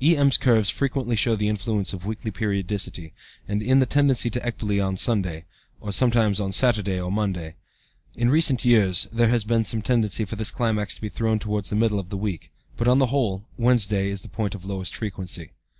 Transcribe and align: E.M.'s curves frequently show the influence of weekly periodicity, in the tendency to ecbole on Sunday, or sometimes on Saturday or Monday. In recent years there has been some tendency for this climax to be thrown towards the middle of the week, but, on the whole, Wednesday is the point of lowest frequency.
E.M.'s 0.00 0.36
curves 0.38 0.70
frequently 0.70 1.16
show 1.16 1.34
the 1.34 1.48
influence 1.48 1.92
of 1.92 2.06
weekly 2.06 2.30
periodicity, 2.30 3.12
in 3.48 3.80
the 3.80 3.84
tendency 3.84 4.30
to 4.30 4.38
ecbole 4.46 4.80
on 4.80 4.96
Sunday, 4.96 5.44
or 5.80 5.90
sometimes 5.90 6.38
on 6.38 6.52
Saturday 6.52 7.00
or 7.00 7.10
Monday. 7.10 7.56
In 8.14 8.30
recent 8.30 8.64
years 8.64 9.08
there 9.12 9.30
has 9.30 9.42
been 9.42 9.64
some 9.64 9.82
tendency 9.82 10.24
for 10.24 10.36
this 10.36 10.52
climax 10.52 10.94
to 10.94 11.00
be 11.00 11.08
thrown 11.08 11.40
towards 11.40 11.68
the 11.68 11.74
middle 11.74 11.98
of 11.98 12.10
the 12.10 12.16
week, 12.16 12.52
but, 12.76 12.86
on 12.86 13.00
the 13.00 13.06
whole, 13.06 13.44
Wednesday 13.58 14.08
is 14.08 14.20
the 14.20 14.28
point 14.28 14.54
of 14.54 14.64
lowest 14.64 14.94
frequency. 14.94 15.50